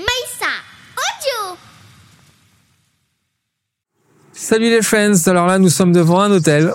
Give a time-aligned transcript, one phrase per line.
[0.00, 1.56] Audio
[4.32, 6.72] Salut les friends, alors là nous sommes devant un hôtel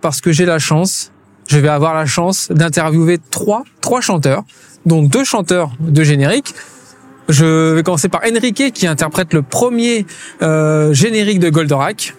[0.00, 1.12] parce que j'ai la chance,
[1.48, 4.44] je vais avoir la chance d'interviewer trois, trois chanteurs,
[4.84, 6.54] dont deux chanteurs de générique.
[7.28, 10.06] Je vais commencer par Enrique qui interprète le premier
[10.42, 12.14] euh, générique de Goldorak.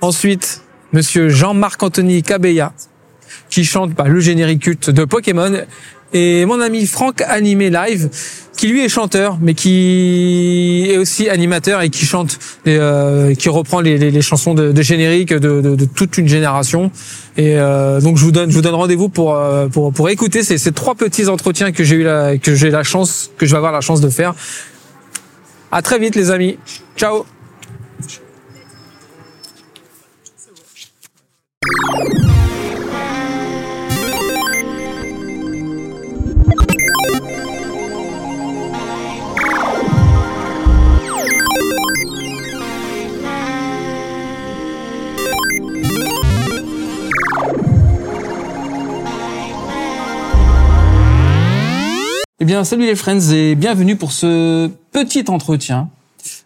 [0.00, 0.62] Ensuite,
[0.92, 2.72] monsieur Jean-Marc Anthony Cabella
[3.50, 5.52] qui chante bah, le générique culte de Pokémon
[6.14, 8.08] et mon ami Franck Animé Live
[8.56, 13.80] qui lui est chanteur mais qui est aussi animateur et qui chante euh, qui reprend
[13.80, 16.92] les, les, les chansons de, de générique de, de, de, toute une génération.
[17.36, 20.44] Et euh, donc je vous donne je vous donne rendez-vous pour euh, pour pour écouter
[20.44, 23.50] ces, ces trois petits entretiens que j'ai eu la, que j'ai la chance que je
[23.50, 24.34] vais avoir la chance de faire.
[25.72, 26.56] À très vite les amis.
[26.96, 27.26] Ciao
[52.44, 55.88] Eh bien, salut les friends et bienvenue pour ce petit entretien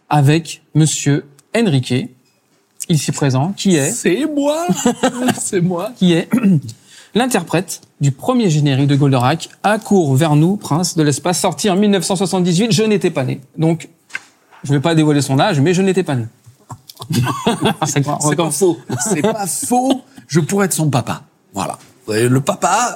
[0.07, 1.93] avec Monsieur Enrique,
[2.87, 4.65] ici présent, qui est, C'est moi
[5.37, 6.29] C'est moi qui est
[7.15, 12.71] l'interprète du premier générique de Goldorak, Accours vers nous, prince de l'espace, sorti en 1978.
[12.71, 13.89] Je n'étais pas né, donc
[14.63, 16.27] je vais pas dévoiler son âge, mais je n'étais pas né.
[17.85, 18.77] C'est pas faux.
[19.01, 20.01] C'est pas faux.
[20.29, 21.23] Je pourrais être son papa.
[21.53, 21.77] Voilà.
[22.07, 22.95] Le papa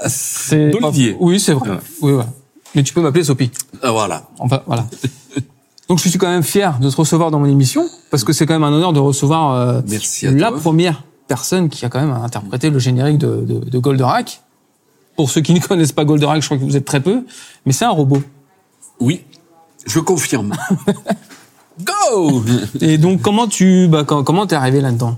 [0.49, 1.17] d'Olivier.
[1.19, 1.69] Oui, c'est vrai.
[1.69, 1.77] Ouais.
[2.01, 2.23] Oui, ouais.
[2.75, 3.51] Mais tu peux m'appeler Sophie.
[3.83, 4.23] Euh, Voilà.
[4.39, 4.85] Enfin, voilà.
[5.89, 8.45] Donc je suis quand même fier de te recevoir dans mon émission parce que c'est
[8.45, 12.11] quand même un honneur de recevoir euh, Merci la première personne qui a quand même
[12.11, 14.41] interprété le générique de, de, de Goldorak.
[15.15, 17.23] Pour ceux qui ne connaissent pas Goldorak, je crois que vous êtes très peu,
[17.65, 18.23] mais c'est un robot.
[18.99, 19.21] Oui,
[19.85, 20.53] je confirme.
[21.83, 22.43] Go
[22.81, 25.17] Et donc comment tu bah, comment t'es arrivé là-dedans?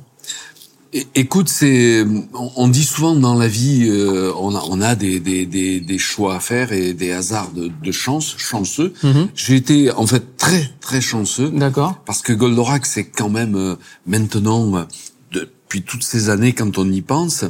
[1.13, 5.45] Écoute, c'est on, dit souvent dans la vie, euh, on a on a des, des,
[5.45, 8.94] des, des choix à faire et des hasards de, de chance, chanceux.
[9.03, 9.28] Mhm.
[9.35, 11.97] J'ai été en fait très très chanceux D'accord.
[12.06, 13.75] parce que Goldorak c'est quand même euh,
[14.07, 14.83] maintenant euh,
[15.31, 17.44] depuis toutes ces années quand on y pense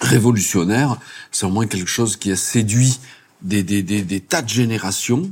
[0.00, 0.98] révolutionnaire.
[1.32, 3.00] C'est vraiment quelque chose qui a séduit
[3.42, 5.28] des des, des, des tas de générations.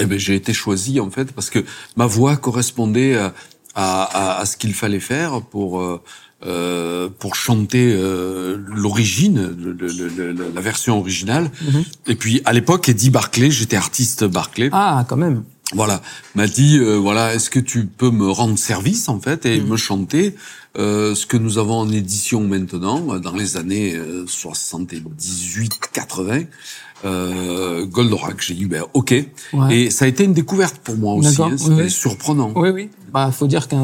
[0.00, 3.32] Eh ben j'ai été choisi en fait parce que ma voix correspondait à,
[3.74, 6.00] à, à- à ce qu'il fallait faire pour euh,
[6.46, 11.50] euh, pour chanter euh, l'origine, le- le- le- le- la version originale.
[12.06, 14.70] Et puis à l'époque, Eddie Barclay, j'étais artiste Barclay.
[14.72, 15.42] Ah, quand même.
[15.74, 16.00] Voilà,
[16.34, 19.76] m'a dit euh, voilà, est-ce que tu peux me rendre service en fait et me
[19.76, 20.34] chanter
[20.78, 26.46] euh, ce que nous avons en édition maintenant euh, dans les années 78-80
[27.04, 28.40] euh, Goldorak.
[28.40, 29.14] J'ai dit ben ok
[29.52, 29.76] Ouais.
[29.76, 31.40] et ça a été une découverte pour moi aussi.
[31.42, 31.90] Hein, C'était oui.
[31.90, 32.52] surprenant.
[32.54, 32.90] Oui, oui.
[33.12, 33.76] Bah, faut dire qu'à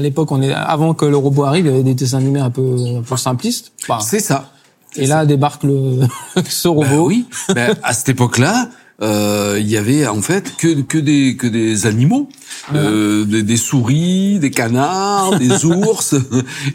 [0.00, 2.50] l'époque, on est avant que le robot arrive, il y avait des dessins animés un
[2.50, 3.72] peu, un peu simplistes.
[3.88, 4.52] Bah, C'est ça.
[4.96, 6.00] et là débarque le
[6.48, 6.84] ce robot.
[6.88, 7.26] Ben oui.
[7.54, 8.70] Ben, à cette époque-là,
[9.02, 12.28] euh, il y avait en fait que que des que des animaux,
[12.74, 16.14] euh, des, des souris, des canards, des ours,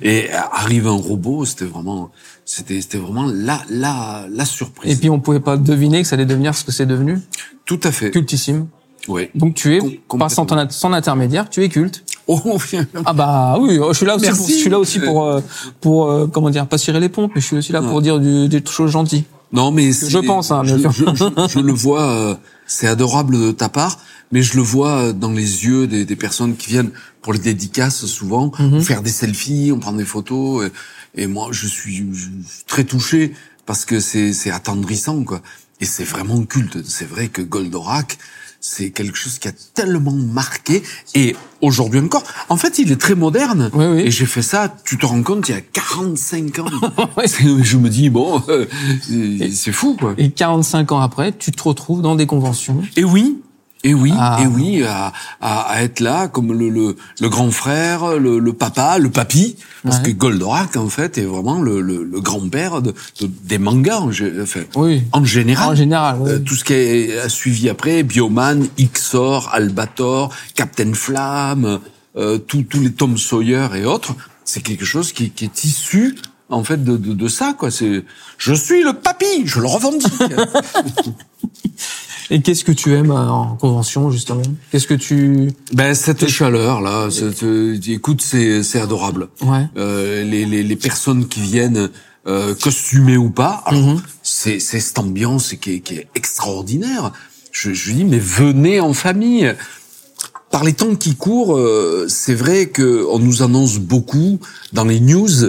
[0.01, 2.09] et arrive un robot, c'était vraiment
[2.45, 4.91] c'était vraiment la la la surprise.
[4.94, 7.19] Et puis on pouvait pas deviner que ça allait devenir ce que c'est devenu,
[7.66, 8.11] tout à fait.
[8.11, 8.67] cultissime.
[9.07, 9.29] Oui.
[9.35, 12.03] Donc tu es, Com- pas sans, sans intermédiaire, tu es culte.
[12.28, 12.88] Oh, bien.
[13.05, 14.39] Ah bah oui, je suis là aussi, Merci.
[14.41, 15.41] pour, je suis là aussi pour, euh,
[15.79, 18.19] pour euh, comment dire, pas cirer les pompes, mais je suis aussi là pour dire
[18.19, 19.25] du- des choses gentilles.
[19.53, 20.91] Non, mais Je pense, hein, bien je, sûr.
[20.91, 22.35] je, je- je le vois, euh,
[22.66, 24.00] c'est adorable de ta part,
[24.31, 26.89] mais je le vois dans les yeux des, des personnes qui viennent
[27.22, 28.81] pour les dédicaces souvent, Mhm.
[28.81, 30.72] faire des selfies, on prend des photos, et,
[31.15, 33.33] et moi je suis, je suis très touché
[33.65, 35.41] parce que c'est c'est attendrissant quoi,
[35.81, 36.85] et c'est vraiment culte.
[36.85, 38.17] C'est vrai que Goldorak,
[38.59, 40.81] c'est quelque chose qui a tellement marqué
[41.13, 42.23] et aujourd'hui encore.
[42.49, 43.69] En fait, il est très moderne.
[43.73, 44.01] Oui, oui.
[44.01, 46.65] Et j'ai fait ça, tu te rends compte, il y a 45 ans.
[47.61, 48.65] Je me dis bon, euh,
[49.01, 50.15] c'est c'est fou quoi.
[50.17, 52.81] Et 45 ans après, tu te retrouves dans des conventions.
[52.95, 53.41] Et oui,
[53.85, 54.40] et oui, Ah.
[54.41, 58.53] et oui, à, à, à être là comme le, le, le grand frère, le, le
[58.53, 60.03] papa, le papy, parce Ouais.
[60.03, 62.91] que Goldorak en fait est vraiment le, le, le grand-père de,
[63.22, 64.09] de- des mangas en,
[64.41, 65.03] enfin, Oui.
[65.14, 65.70] en général.
[65.70, 66.32] En général, oui.
[66.32, 71.79] Euh, tout ce qui a suivi après, Bioman, Ixor, Albator, Captain Flamme,
[72.17, 76.16] euh, tous tous les Tom Sawyer et autres, c'est quelque chose qui, qui est issu
[76.49, 77.70] en fait de, de, de ça quoi.
[77.72, 78.03] C'est
[78.38, 80.14] je suis le papy, je le revendique.
[82.31, 84.41] Et qu'est-ce que tu aimes euh, en convention justement?
[84.72, 87.43] Qu'est-ce que tu Ben cette chaleur là, cette,
[87.87, 89.27] écoute, c'est c'est adorable.
[89.41, 89.66] Ouais.
[89.77, 91.89] Euh, les, les les personnes qui viennent
[92.27, 94.01] euh, costumées ou pas, alors Mhm.
[94.23, 97.11] c'est c'est cette ambiance qui est qui est extraordinaire.
[97.51, 99.53] je, je lui dis mais venez en famille.
[100.51, 104.39] Par les temps qui courent, euh, c'est vrai que on nous annonce beaucoup
[104.73, 105.43] dans les news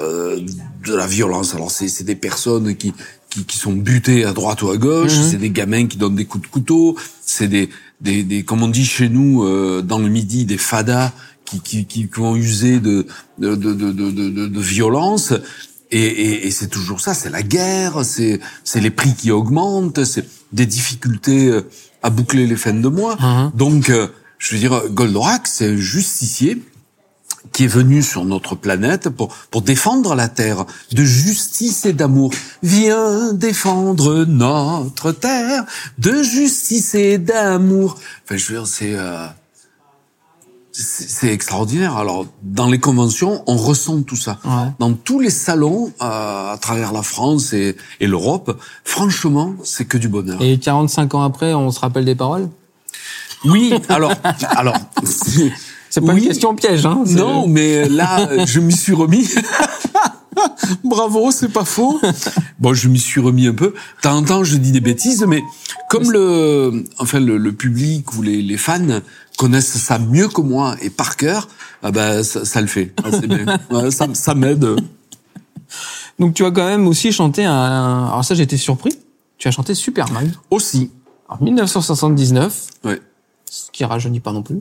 [0.00, 0.40] euh,
[0.86, 1.54] de la violence.
[1.54, 2.94] Alors c'est c'est des personnes qui,
[3.36, 6.24] qui qui sont butées à droite ou à gauche, c'est des gamins qui donnent des
[6.24, 7.68] coups de couteau, c'est des
[8.00, 11.12] des, des comme on dit chez nous euh, dans le midi des fadas
[11.44, 13.06] qui qui qui, qui vont user de
[13.38, 15.32] de de de de, de, violence.
[15.92, 20.04] Et, et, et c'est toujours ça, c'est la guerre, c'est c'est les prix qui augmentent,
[20.04, 21.62] c'est des difficultés euh,
[22.02, 23.16] à boucler les fins de mois.
[23.54, 24.08] Donc, euh,
[24.38, 26.60] je veux dire, Goldorak, c'est un justicier
[27.52, 32.32] qui est venu sur notre planète pour, pour défendre la Terre de justice et d'amour.
[32.62, 35.64] Viens défendre notre Terre
[35.98, 37.96] de justice et d'amour.
[38.24, 38.94] Enfin, je veux dire, c'est...
[38.94, 39.26] euh,
[40.78, 41.96] c'est extraordinaire.
[41.96, 44.38] Alors, dans les conventions, on ressent tout ça.
[44.44, 44.72] Ouais.
[44.78, 49.96] Dans tous les salons euh, à travers la France et, et l'Europe, franchement, c'est que
[49.96, 50.42] du bonheur.
[50.42, 52.50] Et 45 ans après, on se rappelle des paroles?
[53.46, 54.12] Oui, alors,
[54.50, 54.76] alors,
[56.00, 59.28] c'est- pas oui, une question piège, hein Non, mais là, euh, je m'y suis remis.
[60.84, 61.98] Bravo, c'est pas faux.
[62.58, 63.68] Bon, je m'y suis remis un peu.
[63.68, 65.42] De temps en temps, je dis des bêtises, mais
[65.88, 69.00] comme le, enfin, le, le public ou les, les fans
[69.38, 71.48] connaissent ça mieux que moi et par cœur,
[71.82, 72.92] ah ben, ça, ça le fait.
[73.02, 73.46] Ah, c'est bien.
[73.70, 74.66] Ouais, ça ça m'aide.
[76.18, 78.06] Donc tu as quand même aussi chanté un...
[78.08, 78.92] Alors ça, j'étais surpris.
[79.38, 80.90] Tu as chanté Superman Aussi.
[81.28, 83.00] en 1979, Ouais.
[83.50, 84.60] Ce qui rajeunit pas non plus.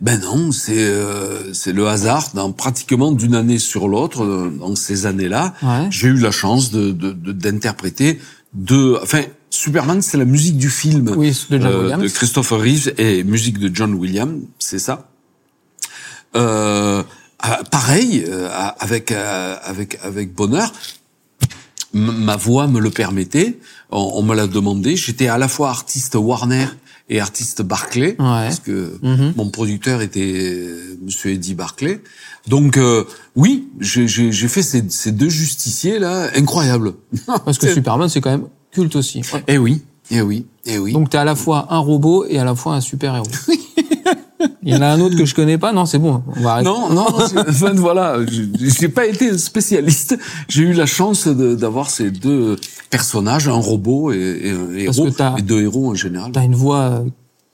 [0.00, 2.30] Ben non, c'est euh, c'est le hasard.
[2.34, 5.86] Dans pratiquement d'une année sur l'autre, euh, dans ces années-là, Ouais.
[5.90, 8.20] j'ai eu la chance de d'interpréter
[8.54, 12.02] de, enfin, Superman, c'est la musique du film Oui, de John Williams.
[12.02, 15.08] de Christopher Reeves et musique de John Williams, c'est ça.
[16.36, 17.02] Euh,
[17.40, 18.48] ah, pareil, euh,
[18.78, 20.72] avec euh, avec avec bonheur.
[21.94, 23.58] Ma voix me le permettait.
[23.90, 24.96] On, on me l'a demandé.
[24.96, 26.66] J'étais à la fois artiste Warner
[27.10, 29.32] et artiste Barclay, parce que Mhm.
[29.36, 32.00] mon producteur était euh, Monsieur Eddie Barclay.
[32.46, 33.04] Donc euh,
[33.36, 34.08] oui, j'ai
[34.48, 36.94] fait ces, ces deux justiciers là, incroyables.
[37.44, 39.22] Parce que Superman, c'est quand même culte aussi.
[39.34, 39.42] Ouais.
[39.48, 40.92] Eh oui, eh oui, eh oui.
[40.92, 43.26] Donc t'es à la fois un robot et à la fois un super-héros.
[44.62, 45.72] Il y en a un autre que je connais pas.
[45.72, 46.22] Non, c'est bon.
[46.36, 46.68] On va arrêter.
[46.68, 47.06] Non, non,
[47.48, 48.42] enfin, voilà, je-
[48.80, 50.16] j'ai pas été spécialiste.
[50.48, 52.56] J'ai eu la chance de- d'avoir ces deux
[52.90, 55.08] personnages, un robot et, et un Parce héros,
[55.38, 56.30] et deux héros en général.
[56.32, 57.00] T'as une voix, euh,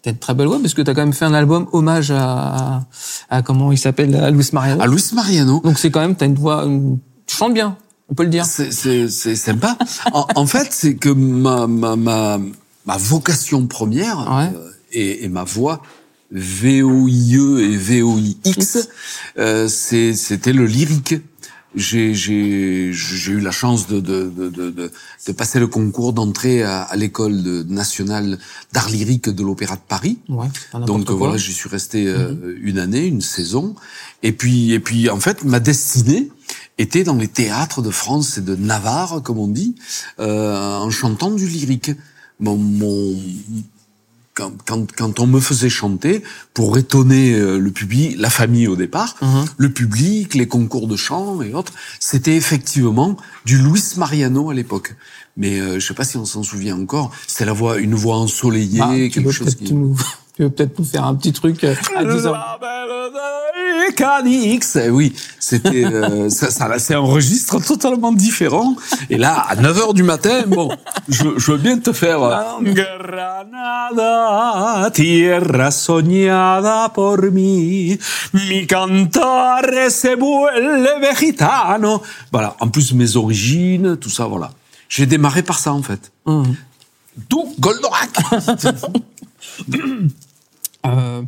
[0.03, 2.23] t'as une très belle voix parce que t'as quand même fait un album hommage à,
[2.23, 2.87] à,
[3.31, 4.83] à comment il s'appelle, à Luis Mariano.
[4.83, 7.77] À Luis Mariano, Donc c'est quand même, t'as une voix, une- tu chantes bien,
[8.11, 8.45] on peut le dire.
[8.45, 8.69] c'est
[9.37, 9.77] sympa.
[10.13, 12.39] En, en fait, c'est que ma, ma, ma,
[12.85, 14.51] ma vocation première Ouais.
[14.55, 15.81] euh, et, et ma voix
[16.35, 18.89] VOIE et VOIX,
[19.39, 21.15] euh, c'était le lyrique.
[21.77, 26.97] J'ai eu la chance de de de de, de, passer le concours d'entrée à, à
[26.97, 28.39] l'école nationale
[28.73, 30.19] d'art lyrique de l'Opéra de Paris.
[30.29, 30.47] Ouais,
[30.87, 31.17] Donc quoi.
[31.17, 33.75] Voilà, j'y suis resté euh, une année, une saison,
[34.23, 36.31] et puis et puis en fait ma destinée
[36.79, 39.75] était dans les théâtres de France et de Navarre, comme on dit,
[40.21, 41.93] euh, en chantant du lyrique.
[42.41, 43.17] Mon, mon
[44.35, 46.23] quand, quand, quand on me faisait chanter
[46.55, 49.45] pour étonner euh, le public, la famille au départ, Mhm.
[49.57, 54.97] le public, les concours de chant et autres, c'était effectivement du Luis Mariano à l'époque.
[55.37, 57.11] Mais euh, je sais pas si on s'en souvient encore.
[57.27, 59.75] C'était la voix, une voix ensoleillée, Bah, quelque chose peut-être qui.
[59.75, 59.97] nous,
[60.37, 62.61] tu veux peut-être nous faire un petit truc euh, à 10 heures.
[63.75, 64.77] La belle de Canix.
[64.77, 68.77] Eh Oui, c'était euh, ça, ça c'est un registre totalement différent.
[69.11, 70.71] Et là, à 9 heures du matin, bon,
[71.09, 72.23] je, je veux bien te faire.
[72.23, 74.11] euh, Granada,
[74.93, 77.99] tierra soñada por mí,
[78.33, 82.03] mi cantare se vuelve gitano.
[82.33, 82.57] Voilà.
[82.61, 84.51] En plus, mes origines, tout ça, voilà.
[84.89, 86.13] J'ai démarré par ça, en fait.
[86.27, 86.55] Hum.
[87.29, 88.11] D'où Goldorak.
[90.87, 91.23] Euh,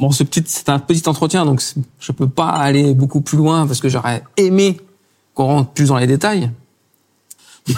[0.00, 1.62] bon, ce petit, c'est un petit entretien, donc
[2.00, 4.80] je peux pas aller beaucoup plus loin parce que j'aurais aimé
[5.34, 6.50] qu'on rentre plus dans les détails.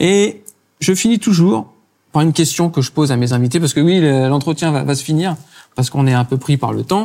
[0.00, 0.42] Et
[0.80, 1.72] je finis toujours
[2.12, 4.82] par une question que je pose à mes invités parce que oui, le- l'entretien va,
[4.84, 5.36] va se finir
[5.74, 7.04] parce qu'on est un peu pris par le temps.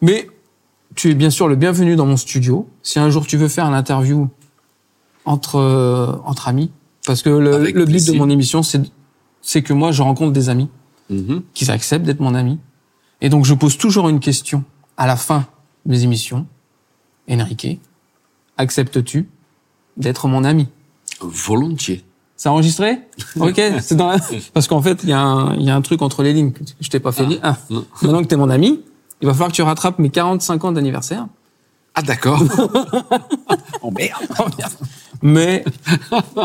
[0.00, 0.28] Mais
[0.94, 2.68] tu es bien sûr le bienvenu dans mon studio.
[2.82, 4.28] Si un jour tu veux faire une interview
[5.24, 6.70] entre euh, entre amis,
[7.06, 8.80] parce que le, Avec le but de mon émission, c'est
[9.42, 10.68] c'est que moi je rencontre des amis
[11.08, 11.42] Mhm.
[11.54, 12.58] qu'ils acceptent d'être mon ami.
[13.20, 14.64] Et donc, je pose toujours une question
[14.96, 15.46] à la fin
[15.84, 16.46] de mes émissions.
[17.30, 17.80] Enrique,
[18.56, 19.28] acceptes-tu
[19.96, 20.68] d'être mon ami?
[21.20, 22.04] Volontiers.
[22.36, 23.00] C'est enregistré?
[23.40, 24.18] Ok, c'est dans la-
[24.52, 26.62] parce qu'en fait, il y, a un- y a un truc entre les lignes que
[26.80, 27.40] je t'ai pas fait lire.
[27.42, 27.56] Ah,
[28.02, 28.80] maintenant que t'es mon ami,
[29.22, 31.26] il va falloir que tu rattrapes mes 45 ans d'anniversaire.
[31.94, 32.42] Ah d'accord.
[33.82, 34.72] Oh merde, oh merde.
[35.22, 35.64] Mais,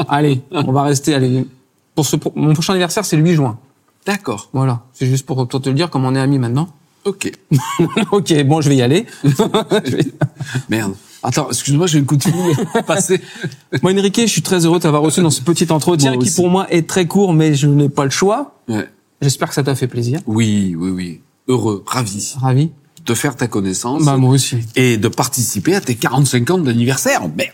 [0.08, 1.48] allez, on va rester, allez.
[1.96, 3.58] Pour ce, mon prochain anniversaire, c'est le 8 juin.
[4.05, 4.50] D'accord.
[4.53, 6.70] Voilà, c'est juste pour te le dire comme on est amis maintenant.
[7.05, 7.31] Ok.
[8.12, 9.05] ok, bon, je vais y aller.
[9.24, 10.12] Je vais-
[10.70, 10.93] Merde.
[11.24, 12.34] Attends, excuse-moi, une coup de fil
[12.88, 13.22] passé.
[13.84, 16.50] Moi, Enrique, je suis très heureux de t'avoir reçu dans ce petit entretien qui, pour
[16.50, 18.55] moi, est très court, mais je n'ai pas le choix.
[18.67, 18.88] Ouais.
[19.22, 20.20] J'espère que ça t'a fait plaisir.
[20.25, 21.22] Oui, oui, oui.
[21.48, 22.72] Heureux, ravi Ravi.
[23.05, 24.58] de faire ta connaissance Bah, moi aussi.
[24.75, 27.22] et de participer à tes 45 ans d'anniversaire.
[27.36, 27.51] Merde.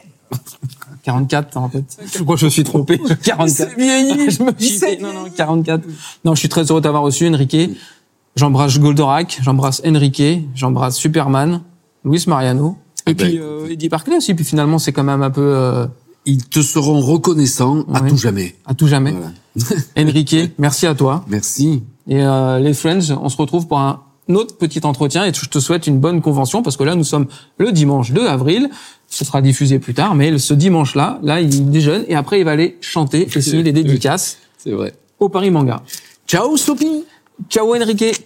[1.12, 1.86] 44, en fait.
[2.14, 3.00] Je crois que je me suis trompé.
[3.24, 3.50] 44.
[3.50, 4.30] C'est vieilli.
[4.30, 5.82] je me suis C'est non, non, 44.
[6.26, 7.56] Non, je suis très heureux de t'avoir reçu, Enrique.
[8.36, 10.22] J'embrasse Goldorak, j'embrasse Enrique,
[10.54, 11.62] j'embrasse Superman,
[12.04, 12.78] Luis Mariano.
[13.08, 14.34] Et Eh ben, puis, euh, Eddie Barclay aussi.
[14.34, 15.88] Puis finalement, c'est quand même un peu, euh,
[16.26, 18.10] Ils te seront reconnaissants à Ouais.
[18.10, 18.56] tout jamais.
[18.66, 19.12] à tout jamais.
[19.14, 19.32] Voilà.
[19.98, 21.24] Enrique, merci à toi.
[21.30, 21.84] Merci.
[22.10, 25.60] Et euh, les Friends, on se retrouve pour un autre petit entretien et je te
[25.60, 28.70] souhaite une bonne convention parce que là nous sommes le dimanche 2 avril.
[29.10, 32.52] Ce sera diffusé plus tard, mais ce dimanche-là, là il déjeune et après il va
[32.52, 34.94] aller chanter et signer les dédicaces C'est vrai.
[35.20, 35.82] au Paris Manga.
[36.28, 37.06] Ciao, Sophie.
[37.50, 38.22] Ciao Enrique.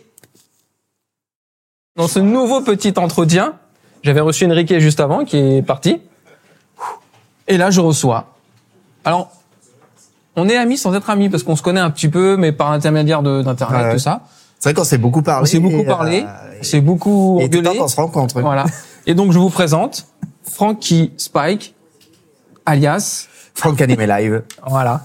[1.98, 3.54] Dans ce nouveau petit entretien,
[4.02, 5.98] j'avais reçu Enrique juste avant qui est parti.
[7.48, 8.34] Et là je reçois.
[9.06, 9.32] Alors,
[10.36, 12.72] on est amis sans être amis parce qu'on se connaît un petit peu, mais par
[12.72, 13.94] intermédiaire de- d'internet, Ouais.
[13.94, 14.22] tout ça.
[14.60, 15.44] C'est vrai qu'on s'est beaucoup parlé.
[15.44, 17.78] On s'est beaucoup et, parlé, euh, on s'est beaucoup et tout le engueulé.
[17.78, 18.42] temps qu'on se rencontre.
[18.42, 18.66] Voilà.
[19.06, 20.06] Et donc je vous présente
[20.44, 21.76] Frankie Spike,
[22.66, 24.44] alias Franck Animé Live.
[24.68, 25.04] voilà.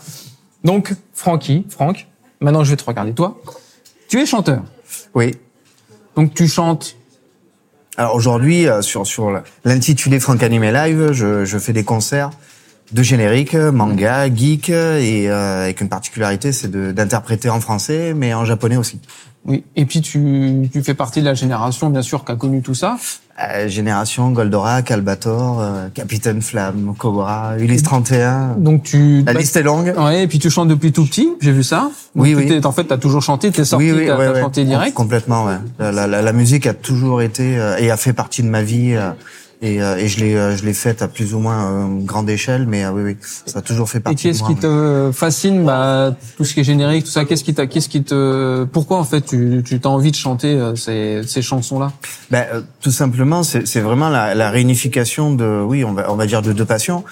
[0.64, 2.07] Donc Frankie, Franck.
[2.40, 3.40] Maintenant je vais te regarder toi.
[4.09, 4.62] Tu es chanteur.
[5.14, 5.35] Oui.
[6.16, 6.97] Donc tu chantes.
[7.97, 12.31] Alors aujourd'hui, euh, sur sur l'intitulé Franck Animé Live, je, je fais des concerts
[12.93, 18.33] de générique, manga, geek, et euh, avec une particularité, c'est de- d'interpréter en français, mais
[18.33, 19.00] en japonais aussi.
[19.47, 19.65] Oui.
[19.76, 22.75] Et puis tu, tu fais partie de la génération bien sûr qui a connu tout
[22.75, 22.97] ça.
[23.38, 28.55] Euh, Génération, Goldorak, Albator, euh, Capitaine Flamme, Cobra, Ulysse 31.
[28.59, 29.19] Donc tu.
[29.26, 29.93] La bah, liste est longue.
[29.99, 30.23] Ouais.
[30.23, 31.29] Et puis tu chantes depuis tout petit.
[31.41, 31.91] J'ai vu ça.
[32.15, 32.61] Donc, Oui, oui.
[32.65, 33.50] En fait, t'as toujours chanté.
[33.50, 33.93] T'es sorti.
[33.93, 34.95] oui, oui, t'as ouais, chanté direct.
[34.95, 35.57] Complètement, ouais.
[35.79, 38.62] La, la, la, la musique a toujours été euh, et a fait partie de ma
[38.62, 39.11] vie euh,
[39.63, 42.29] et, euh, et je l'ai euh, je l'ai faite à plus ou moins euh, grande
[42.29, 45.11] échelle, mais euh, oui, oui, ça a toujours fait Et partie de qu'est-ce qui te
[45.13, 48.65] fascine, bah, tout ce qui est générique, tout ça, qu'est-ce qui t'a, qu'est-ce qui te,
[48.65, 51.93] pourquoi en fait tu, tu t'as envie de chanter euh, ces, ces chansons-là?
[52.31, 56.17] Ben, euh, tout simplement, c'est c'est vraiment la, la réunification de, oui, on va, on
[56.17, 57.05] va dire de deux passions.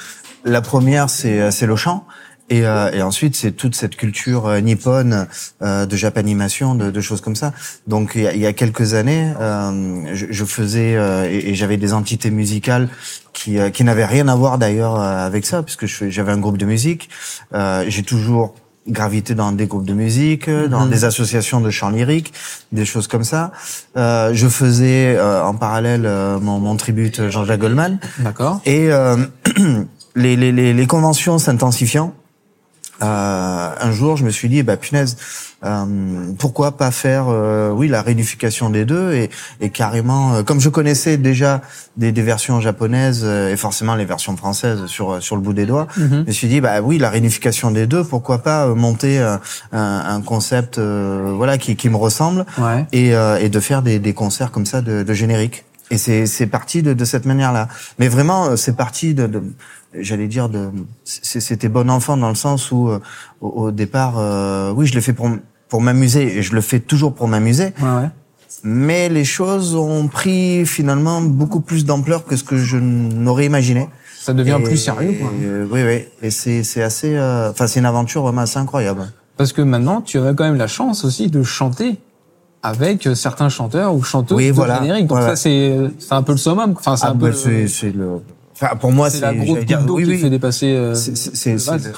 [0.45, 2.05] La première, c'est c'est le chant.
[2.51, 5.27] Et, euh, et ensuite, c'est toute cette culture euh, nippone
[5.63, 7.53] euh, de japanimation, de, de choses comme ça.
[7.87, 11.51] Donc, il y a, il y a quelques années, euh, je, je faisais euh, et,
[11.51, 12.89] et j'avais des entités musicales
[13.33, 16.59] qui, euh, qui n'avaient rien à voir d'ailleurs euh, avec ça, puisque j'avais un groupe
[16.59, 17.09] de musique.
[17.55, 18.55] Euh, J'ai toujours
[18.87, 22.35] gravité dans des groupes de musique, dans des associations de chants lyriques,
[22.73, 23.51] des choses comme ça.
[23.97, 27.99] Euh, je faisais euh, en parallèle euh, mon, mon tribute Jean-Jacques Goldman.
[28.19, 28.61] D'accord.
[28.67, 29.17] Et euh,
[30.17, 32.13] les, les, les, les conventions s'intensifiant,
[33.03, 35.17] euh, un jour, je me suis dit, bah punaise,
[35.65, 35.85] euh,
[36.39, 40.69] pourquoi pas faire, euh, oui, la réunification des deux et, et carrément, euh, comme je
[40.69, 41.63] connaissais déjà
[41.97, 45.67] des, des versions japonaises euh, et forcément les versions françaises sur sur le bout des
[45.67, 49.41] doigts, je me suis dit, bah oui, la réunification des deux, pourquoi pas monter un,
[49.73, 52.87] un concept, euh, voilà, qui, qui me ressemble Ouais.
[52.93, 55.65] et, euh, et de faire des, des concerts comme ça de, de générique.
[55.91, 57.69] Et c'est parti de, de cette manière-là.
[57.99, 59.43] Mais vraiment, c'est parti de, de
[59.99, 60.71] j'allais dire de
[61.05, 62.99] c'était bon enfant dans le sens où euh,
[63.41, 65.29] au, au départ, euh, oui, je l'ai fait pour
[65.69, 67.73] pour m'amuser et je le fais toujours pour m'amuser.
[67.81, 68.11] Ouais, ouais.
[68.63, 73.89] Mais les choses ont pris finalement beaucoup plus d'ampleur que ce que je n'aurais imaginé.
[74.19, 75.31] Ça devient Et- plus sérieux, quoi.
[75.41, 76.05] et, euh, oui, oui.
[76.23, 79.03] Et c'est c'est assez, euh, enfin, c'est une aventure vraiment assez incroyable.
[79.37, 81.99] Parce que maintenant, tu as quand même la chance aussi de chanter
[82.63, 84.81] avec certains chanteurs ou chanteuses Oui, de voilà.
[84.81, 85.09] générique.
[85.09, 86.73] Donc ça, c'est, c'est un peu le summum.
[86.79, 88.21] Enfin, c'est Ah, un peu, bah, c'est c'est le.
[88.64, 90.18] Enfin, pour moi, c'est la grosse dire- oui, qui oui.
[90.18, 91.92] fait dépasser, euh, C'est- le vase.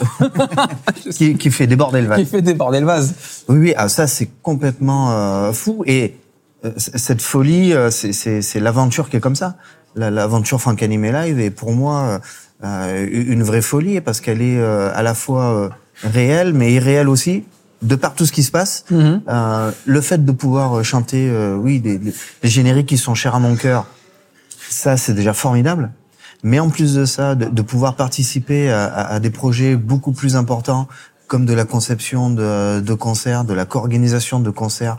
[1.16, 2.18] qui, qui fait déborder le vase.
[2.18, 3.14] qui fait déborder le vase.
[3.48, 5.84] Oui, oui, ah, ça c'est complètement euh, fou.
[5.86, 6.16] Et
[6.64, 9.56] euh, cette folie, c'est- l'aventure qui est comme ça.
[9.94, 12.20] La- L'aventure Frank Animé Live est pour moi
[12.62, 15.70] une vraie folie parce qu'elle est à la fois
[16.02, 17.44] réelle mais irréelle aussi.
[17.82, 19.20] De par tout ce qui se passe, Mhm.
[19.28, 23.34] euh, le fait de pouvoir chanter, euh, oui, des, des- des génériques qui sont chers
[23.34, 23.86] à mon cœur,
[24.70, 25.90] ça c'est déjà formidable.
[26.42, 30.12] Mais en plus de ça, de, de pouvoir participer à, à- à des projets beaucoup
[30.12, 30.86] plus importants,
[31.26, 34.96] comme de la conception de, de concerts, de la co-organisation de concerts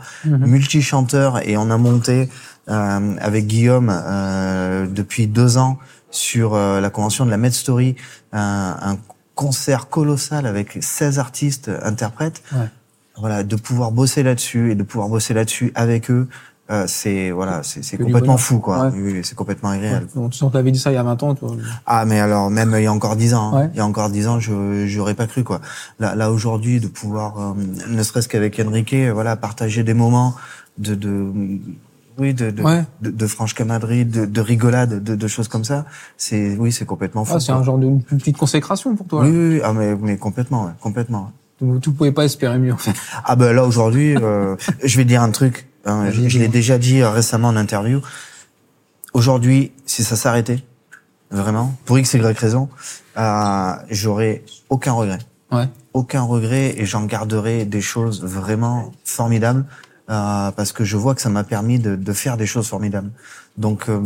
[0.52, 2.28] multi-chanteurs, et on a monté
[2.68, 5.78] euh, avec Guillaume euh, depuis deux ans
[6.10, 7.96] sur euh, la convention de la Med Story
[8.32, 8.98] un, un
[9.34, 12.66] concert colossal avec 16 artistes interprètes Ouais.
[13.16, 16.28] voilà, de pouvoir bosser là-dessus et de pouvoir bosser là-dessus avec eux,
[16.70, 18.86] euh, c'est voilà, c'est complètement fou quoi.
[18.86, 18.90] Ouais.
[18.94, 20.06] Oui, oui, c'est complètement irréel.
[20.14, 21.50] Donc, si on t'avait dit ça il y a 20 ans, toi,
[21.86, 23.70] Ah mais alors même il y a encore dix ans, hein, Ouais.
[23.74, 25.60] il y a encore dix ans, je j'aurais pas cru quoi.
[25.98, 27.52] Là, là aujourd'hui, de pouvoir, euh,
[27.88, 30.34] ne serait-ce qu'avec Enrique, voilà, partager des moments
[30.78, 31.26] de, de
[32.18, 32.84] oui, de de, Ouais.
[33.00, 35.86] de, de franche camaraderie, de, de rigolade, de, de choses comme ça.
[36.16, 37.34] C'est oui, c'est complètement fou.
[37.36, 39.22] ah, c'est un genre de une petite consécration pour toi.
[39.22, 41.30] Oui, oui, oui, ah mais mais complètement, ouais, complètement.
[41.60, 42.92] Tu, tu pouvais pas espérer mieux en fait.
[43.24, 45.67] Ah ben là aujourd'hui, euh, je vais dire un truc.
[45.84, 48.00] Hein, je l'ai déjà dit euh, récemment en interview.
[49.14, 50.62] Aujourd'hui, si ça s'arrêtait,
[51.30, 52.68] vraiment, pour x y raison,
[53.16, 55.18] euh, j'aurais aucun regret,
[55.50, 55.68] Ouais.
[55.94, 59.64] aucun regret, et j'en garderai des choses vraiment formidables
[60.10, 63.10] euh, parce que je vois que ça m'a permis de, de faire des choses formidables.
[63.56, 64.00] Donc euh,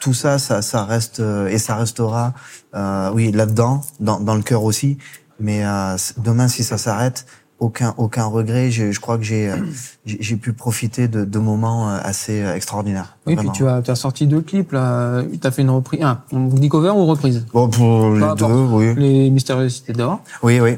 [0.00, 2.34] tout ça, ça, ça reste euh, et ça restera,
[2.74, 4.98] euh, oui, là-dedans, dans, dans le cœur aussi.
[5.40, 7.26] Mais euh, demain, si ça s'arrête,
[7.60, 8.70] aucun aucun regret.
[8.70, 9.56] Je, je crois que j'ai euh,
[10.06, 13.16] j'ai pu profiter de, de moments euh, assez euh, extraordinaires.
[13.26, 13.50] Oui, vraiment.
[13.52, 15.22] puis tu as, tu as sorti deux clips là.
[15.40, 16.02] Tu as fait une reprise.
[16.02, 17.46] Un, dit cover ou reprise?
[17.52, 20.20] Bon, pour les deux, oui, Les Mystérieuses Cités d'Or.
[20.42, 20.76] oui, oui.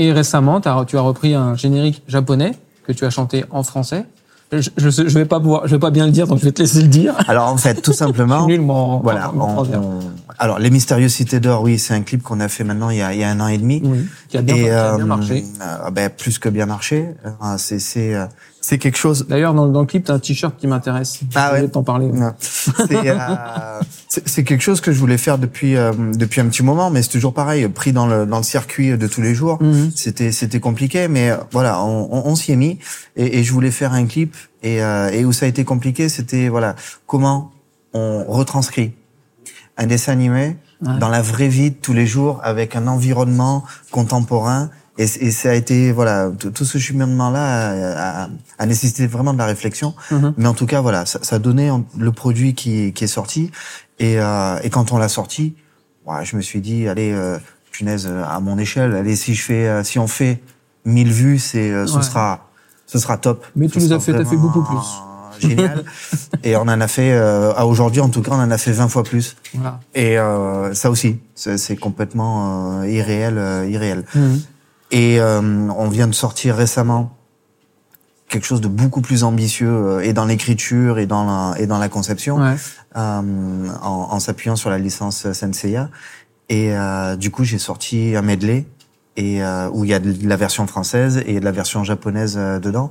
[0.00, 2.52] Et récemment, t'as- tu as repris un générique japonais
[2.86, 4.04] que tu as chanté en français.
[4.50, 6.44] Je, je, sais- je vais pas pouvoir, je vais pas bien le dire, donc je
[6.46, 7.14] vais te laisser le dire.
[7.28, 9.30] Alors en fait, tout Je simplement, nul, mon, voilà.
[9.34, 10.00] mon on- on-
[10.38, 13.02] alors les mystérieuses cités d'or, oui, c'est un clip qu'on a fait maintenant il y
[13.02, 13.82] a, il y a un an et demi.
[13.84, 15.44] Oui, qui a bien, et qui a bien euh, marché.
[15.60, 17.08] euh, ben, plus que bien marché.
[17.26, 18.16] Euh, c'est
[18.68, 19.24] c'est quelque chose.
[19.26, 21.20] D'ailleurs, dans, dans le clip, t'as un t-shirt qui m'intéresse.
[21.34, 21.68] Ah Je ouais.
[21.68, 22.10] t'en parler.
[22.42, 27.00] C'est euh, quelque chose que je voulais faire depuis euh, depuis un petit moment, mais
[27.00, 29.56] c'est toujours pareil, pris dans le dans le circuit de tous les jours.
[29.62, 29.90] Mhm.
[29.94, 32.78] C'était c'était compliqué, mais euh, voilà, on, on, on s'y est mis
[33.16, 36.10] et, et je voulais faire un clip et euh, et où ça a été compliqué,
[36.10, 37.52] c'était voilà comment
[37.94, 38.92] on retranscrit
[39.78, 40.96] un dessin animé Ouais.
[41.00, 44.70] dans la vraie vie de tous les jours avec un environnement contemporain.
[44.98, 48.28] Et, et ça a été voilà tout ce cheminement là a, a-
[48.58, 49.94] a nécessité vraiment de la réflexion.
[50.10, 50.34] Mhm.
[50.36, 53.50] Mais en tout cas voilà ça, ça a donné le produit qui, qui est sorti.
[54.00, 55.54] Et, euh, et quand on l'a sorti,
[56.06, 57.38] ouais, je me suis dit allez euh,
[57.70, 60.40] punaise euh, à mon échelle allez si je fais euh, si on fait
[60.84, 62.02] 1000 vues c'est euh, ce Ouais.
[62.02, 62.48] sera
[62.86, 63.46] ce sera top.
[63.54, 64.78] Mais tu nous as fait- t'as fait beaucoup plus.
[65.40, 65.84] Génial.
[66.42, 68.72] et on en a fait euh, à aujourd'hui en tout cas on en a fait
[68.72, 69.36] 20 fois plus.
[69.54, 69.78] Voilà.
[69.94, 74.04] Et euh, ça aussi, c'est c'est complètement euh, irréel, euh, irréel.
[74.16, 74.40] Mhm.
[74.90, 75.40] Et euh,
[75.76, 77.14] on vient de sortir récemment
[78.28, 81.78] quelque chose de beaucoup plus ambitieux euh, et dans l'écriture et dans la et dans
[81.78, 82.56] la conception, Ouais.
[82.96, 85.88] euh, en, en s'appuyant sur la licence Senseiya.
[86.48, 88.66] Et euh, du coup, j'ai sorti un medley
[89.16, 92.36] et euh, où il y a de la version française et de la version japonaise
[92.38, 92.90] euh, dedans.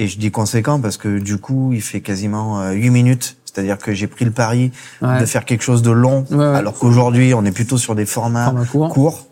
[0.00, 3.36] Et je dis conséquent parce que du coup, il fait quasiment euh, 8 minutes.
[3.44, 4.70] C'est-à-dire que j'ai pris le pari
[5.02, 5.20] Ouais.
[5.20, 6.44] de faire quelque chose de long, Ouais, ouais.
[6.44, 8.88] alors qu'aujourd'hui, on est plutôt sur des formats Format court.
[8.90, 9.26] courts.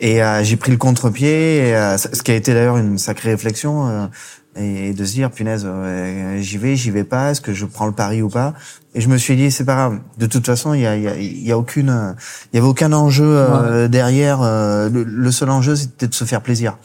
[0.00, 3.30] Et euh, j'ai pris le contre-pied, et, euh, ce qui a été d'ailleurs une sacrée
[3.30, 4.06] réflexion, euh,
[4.56, 7.86] et de se dire, punaise, euh, j'y vais, j'y vais pas, est-ce que je prends
[7.86, 8.54] le pari ou pas?
[8.94, 9.98] Et je me suis dit, c'est pas grave.
[10.18, 12.14] De toute façon, il y a, y a, y a aucune,
[12.52, 14.40] il y avait aucun enjeu euh, derrière.
[14.42, 16.78] euh, le, le seul enjeu, c'était de se faire plaisir.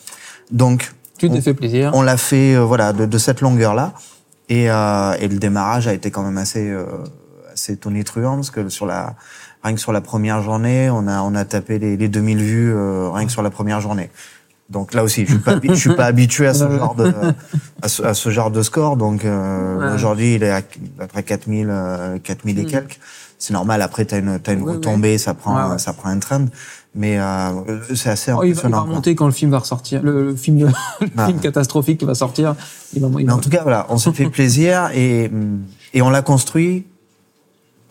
[0.52, 1.92] Donc, Tu t'es on- fait plaisir.
[1.96, 3.94] on l'a fait, euh, voilà, de, de cette longueur-là.
[4.50, 6.70] Et, euh, et le démarrage a été quand même assez,
[7.56, 9.16] euh, assez tonitruant parce que sur la,
[9.64, 12.74] rien que sur la première journée, on a, on a tapé les, les 2000 vues
[12.74, 14.10] euh, rien que sur la première journée.
[14.70, 17.14] Donc là aussi, je suis pas, je suis pas habitué à ce genre de,
[17.84, 18.98] à ce, à ce genre de score.
[18.98, 19.94] Donc euh, Ouais.
[19.94, 20.62] aujourd'hui, il est à,
[21.14, 22.66] à 4000, euh, 4000 et Mm.
[22.66, 23.00] quelques.
[23.38, 23.82] C'est normal.
[23.82, 25.78] Après, t'as une, t'as une Ouais, retombée, ça prend, Ouais, ouais.
[25.78, 26.46] ça prend un trend.
[26.96, 28.84] Mais euh, c'est assez Oh, il, va, il va impressionnant.
[28.84, 30.02] remonter quand le film va ressortir.
[30.02, 30.60] Le, le film,
[31.02, 31.26] le Ah.
[31.28, 32.56] film catastrophique qui va sortir.
[32.94, 35.30] Il va, il Mais va- en tout cas, voilà, on s'est fait plaisir et,
[35.94, 36.88] et on l'a construit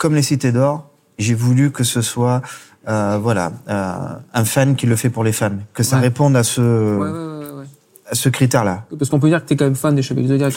[0.04, 0.90] comme les cités d'or.
[1.16, 2.42] J'ai voulu que ce soit,
[2.88, 3.94] euh, voilà, euh,
[4.34, 6.02] un fan qui le fait pour les fans, que ça Ouais.
[6.02, 7.08] réponde à ce, Ouais,
[7.60, 7.64] ouais,
[8.10, 8.84] à ce critère-là.
[8.98, 10.52] Parce qu'on peut dire que t'es quand même fan des Chevaliers Zodiac.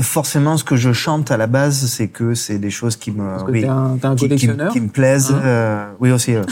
[0.00, 3.18] Forcément, ce que je chante à la base, c'est que c'est des choses qui me,
[3.30, 4.72] Parce que oui, t'es un, t'es un qui, qui, collectionneur.
[4.72, 5.30] qui me plaisent.
[5.30, 6.34] Hein euh, oui aussi.
[6.34, 6.42] euh.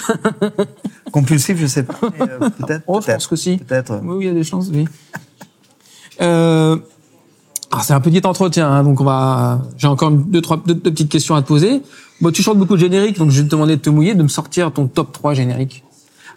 [1.10, 1.94] Compulsif, je sais pas.
[2.00, 2.84] mais, euh, peut-être.
[2.86, 3.56] Oh, je pense que si.
[3.58, 3.98] Peut-être.
[4.04, 4.86] Oui, oui, il y a des chances, oui.
[7.74, 9.62] Alors c'est un petit entretien, hein, donc on va.
[9.78, 11.82] J'ai encore deux, trois, deux, deux petites questions à te poser.
[12.20, 14.22] Bon, tu chantes beaucoup de génériques, donc je vais te demander de te mouiller, de
[14.22, 15.82] me sortir ton top 3 génériques.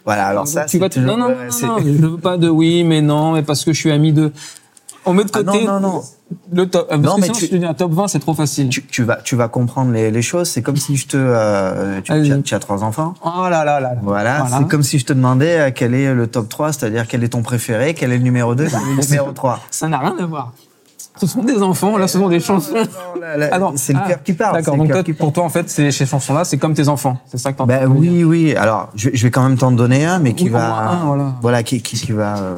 [0.04, 0.26] Voilà.
[0.26, 0.98] Alors ça, tu vas te...
[0.98, 3.72] toujours- Non, non, non, non, je veux pas de oui, mais non, mais parce que
[3.72, 4.32] je suis ami de.
[5.06, 6.02] On met de Ah, côté non, non, non.
[6.52, 6.88] le top.
[6.90, 8.34] euh, Parce Non, que mais sinon, tu- si tu dis un top 20, c'est trop
[8.34, 8.68] facile.
[8.68, 10.48] tu, tu vas, tu vas comprendre les, les choses.
[10.48, 13.14] C'est comme si je te, euh, tu, tu as, tu as trois enfants.
[13.24, 13.80] Oh là là là.
[13.80, 13.92] là.
[14.02, 17.22] Voilà, c'est comme si je te demandais euh, quel est le top 3, c'est-à-dire quel
[17.22, 19.60] est ton préféré, quel est le numéro 2, quel est le numéro 3.
[19.70, 20.52] Ça n'a rien à voir.
[21.20, 22.74] Ce sont des enfants, là, ce sont des chansons.
[23.50, 24.54] Ah non, c'est le ah, cœur qui parle.
[24.56, 27.18] D'accord, donc toi, pour toi, en fait, c'est, ces chansons-là, c'est comme tes enfants.
[27.26, 28.54] C'est ça que t'entends Ben oui, oui.
[28.54, 31.14] Alors, je, vais- je vais quand même t'en donner un, mais qui Oui, va, un,
[31.40, 31.62] voilà.
[31.62, 32.56] qui, qui, qui va, euh,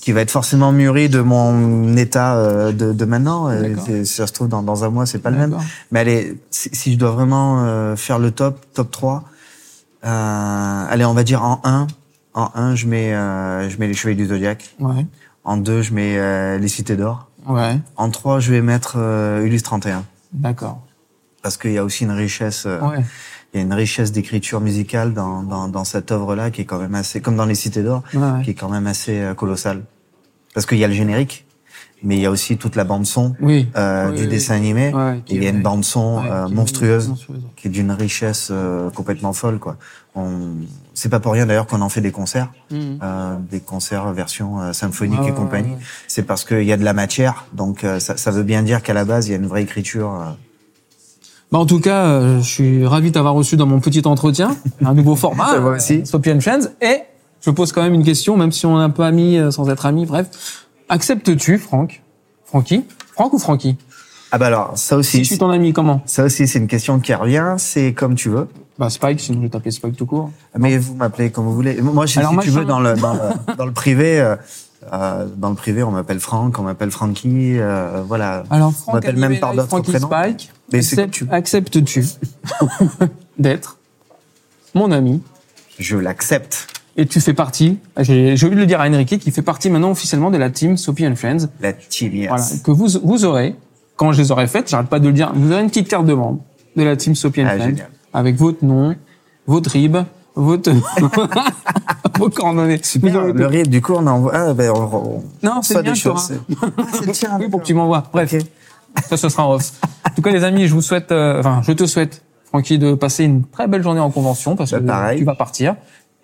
[0.00, 3.50] qui, va être forcément mûri de mon état euh, de, de maintenant.
[3.84, 5.56] Si ça se trouve dans, dans un mois, c'est pas le même.
[5.92, 9.24] Mais allez, si, si je dois vraiment euh, faire le top, top 3,
[10.04, 11.86] euh, allez, on va dire en 1.
[12.34, 14.74] En 1, je mets, euh, je mets les Chevaliers du Zodiac.
[14.78, 15.06] Ouais.
[15.44, 17.28] En 2, je mets euh, les Cités d'Or.
[17.46, 17.78] Ouais.
[17.96, 20.04] En 3, je vais mettre euh, Ulysse 31.
[20.32, 20.82] D'accord.
[21.42, 23.04] Parce qu'il y a aussi une richesse, euh, Ouais.
[23.54, 26.78] il y a une richesse d'écriture musicale dans, dans, dans cette œuvre-là qui est quand
[26.80, 29.84] même assez, comme dans les Cités d'Or, Ouais, qui est quand même assez euh, colossale.
[30.54, 31.45] Parce qu'il y a le générique,
[32.02, 33.68] mais il y a aussi toute la bande son Oui.
[33.76, 34.28] euh, Oui, du oui.
[34.28, 34.92] dessin animé.
[34.94, 37.40] Ouais, il y a une bande son Ouais, euh, qui monstrueuse, monstrueuse.
[37.56, 39.58] qui est d'une richesse euh, complètement folle.
[39.58, 39.76] quoi.
[40.14, 40.32] On...
[40.94, 42.98] C'est pas pour rien d'ailleurs qu'on en fait des concerts, Mhm.
[43.02, 45.70] euh, des concerts version euh, symphonique Ouais, et compagnie.
[45.70, 45.78] ouais.
[46.06, 48.82] C'est parce qu'il y a de la matière, donc euh, ça, ça veut bien dire
[48.82, 50.12] qu'à la base il y a une vraie écriture.
[50.14, 50.30] euh,
[51.52, 54.56] Bah, en tout cas, euh, je suis ravi de t'avoir reçu dans mon petit entretien,
[54.84, 56.02] un nouveau format, Ça va aussi.
[56.14, 56.68] and Friends.
[56.82, 57.00] Et
[57.40, 59.68] je pose quand même une question, même si on est un peu amis euh, sans
[59.70, 60.06] être amis.
[60.06, 62.02] Bref, acceptes-tu, Franck,
[62.44, 63.76] Francky, Franck ou Francky?
[64.32, 66.02] Ah bah alors ça Si aussi, je suis ton ami, comment?
[66.04, 67.54] Ça aussi c'est une question qui revient.
[67.58, 68.48] C'est comme tu veux.
[68.78, 70.30] Bah Spike, sinon je vais t'appeler Spike tout court.
[70.58, 71.80] Mais vous m'appelez comme vous voulez.
[71.80, 74.36] Moi, si, Alors, si tu veux, dans le dans le, dans le privé, euh,
[74.92, 78.42] euh, dans le privé, on m'appelle Franck, on m'appelle Francky, euh, voilà.
[78.50, 80.08] Alors on Franck, m'appelle même par d'autres prénoms.
[80.08, 82.04] Spike, Mais c'est accepte- tu- acceptes-tu
[83.38, 83.78] d'être
[84.74, 85.22] mon ami?
[85.78, 86.66] Je l'accepte.
[86.96, 89.68] Et tu fais partie, j'ai j'ai oublié de le dire à Enrique, qui fait partie
[89.70, 91.48] maintenant officiellement de la team Soapy and Friends.
[91.60, 92.28] La team, yes.
[92.28, 93.54] Voilà, que vous, vous aurez,
[93.96, 96.06] quand je les aurai faites, j'arrête pas de le dire, vous aurez une petite carte
[96.06, 96.40] de membre
[96.76, 97.88] de la team Soapy and Ah, Friends, génial.
[98.14, 98.94] avec votre nom,
[99.46, 99.96] votre RIB,
[100.34, 100.70] votre,
[102.18, 102.80] vos coordonnées.
[103.00, 104.32] Vous aurez Le rib, du coup, on envoie.
[104.34, 106.20] Ah, ben, on, on Non, c'est bien, tu auras.
[106.20, 106.40] c'est-
[106.78, 107.28] Ah, c'est.
[107.38, 108.02] Oui, pour que tu m'envoies.
[108.12, 108.40] Bref, Ok.
[109.08, 109.72] ça, ce sera en off.
[110.04, 112.94] En tout cas, les amis, je vous souhaite, euh, enfin, je te souhaite, Francky, de
[112.94, 115.18] passer une très belle journée en convention parce Bah, que pareil.
[115.18, 115.76] tu vas partir.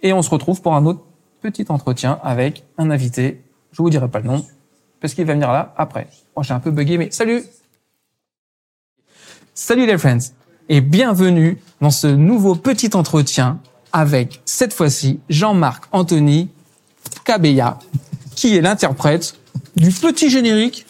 [0.03, 1.01] Et on se retrouve pour un autre
[1.41, 3.43] petit entretien avec un invité.
[3.73, 4.45] Je vous dirai pas le nom
[5.01, 6.09] parce qu'il va venir là après.
[6.37, 7.43] Moi, j'ai un peu bugué, mais salut!
[9.55, 10.33] Salut les friends
[10.69, 13.61] et bienvenue dans ce nouveau petit entretien
[13.93, 16.49] avec cette fois-ci Jean-Marc Anthony
[17.25, 17.79] Cabella
[18.35, 19.37] qui est l'interprète
[19.77, 20.87] du petit générique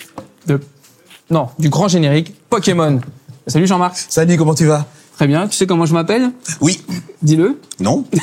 [0.47, 0.61] de
[1.31, 3.01] non, du grand générique Pokémon.
[3.47, 3.97] Salut Jean-Marc.
[3.97, 4.87] Salut, comment tu vas?
[5.17, 6.31] Très bien, tu sais comment je m'appelle?
[6.61, 6.81] Oui.
[7.23, 7.61] Dis-le.
[7.81, 8.05] Non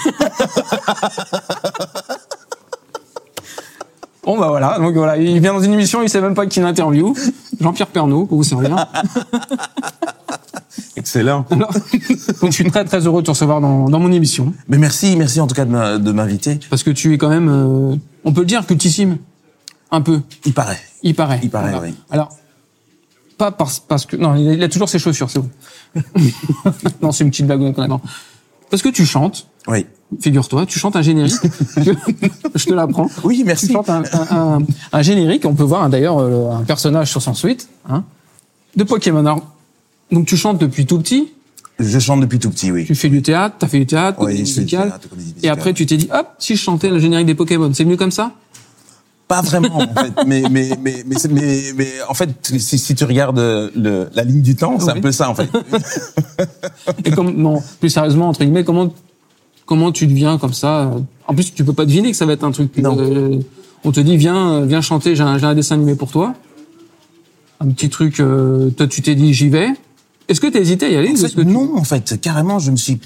[4.24, 6.60] Bon bah voilà, donc voilà, il vient dans une émission, il sait même pas qui
[6.60, 7.16] l'interview.
[7.60, 8.86] Jean-Pierre Pernaud, pour vous servir.
[10.96, 11.46] Excellent.
[11.52, 14.78] Alors, donc je suis très très heureux de te recevoir dans, dans mon émission Mais
[14.78, 16.60] merci, merci en tout cas de m'inviter.
[16.70, 19.18] parce que tu es quand même, euh, on peut le dire, cultissime,
[19.90, 20.22] un peu.
[20.46, 20.80] Il paraît.
[21.02, 21.40] Il paraît.
[21.42, 21.88] Il paraît, Voilà.
[21.88, 21.96] oui.
[22.12, 22.30] Alors,
[23.38, 24.16] pas parce, parce que...
[24.18, 25.50] Non, il a, il a toujours ses chaussures, c'est bon.
[27.02, 27.60] non, c'est une petite blague.
[27.62, 28.02] non.
[28.70, 29.86] Parce que tu chantes, Oui.
[30.22, 31.34] figure-toi, tu chantes un générique.
[31.78, 33.10] je, te l'apprends.
[33.24, 33.72] Oui, Tu merci.
[33.72, 37.22] chantes un, un, un- un générique, on peut voir hein, d'ailleurs euh, un personnage sur
[37.22, 38.04] son suite, hein,
[38.76, 39.20] de Pokémon.
[39.26, 39.42] Alors,
[40.12, 41.32] donc tu chantes depuis tout petit,
[41.80, 42.86] Je chante depuis tout petit, oui.
[42.86, 45.10] tu fais du théâtre, t'as fait du théâtre, Oui, comédie je fais du musicale, théâtre,
[45.10, 47.86] comédie et après tu t'es dit, hop, si je chantais le générique des Pokémon, c'est
[47.86, 48.34] mieux comme ça?
[49.30, 50.12] Pas vraiment, en fait.
[50.28, 54.42] Mais, mais, mais, mais, mais, mais en fait, si, si tu regardes le, la ligne
[54.42, 54.98] du temps, c'est Oui.
[54.98, 55.48] un peu ça, en fait.
[57.06, 58.92] Et comme, non, plus sérieusement, entre guillemets, comment,
[59.66, 60.92] comment tu deviens comme ça?
[61.28, 62.76] En plus, tu peux pas deviner que ça va être un truc.
[62.80, 62.98] Non.
[63.00, 63.40] euh,
[63.84, 66.34] on te dit, viens, viens chanter, j'ai un, un dessin animé pour toi.
[67.62, 69.68] Un petit truc, euh, toi, tu t'es dit, j'y vais.
[70.28, 72.72] Est-ce que t'as hésité à y aller En fait, tu- non, en fait, carrément, je
[72.72, 73.00] me suis